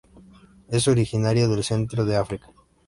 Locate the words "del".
1.47-1.63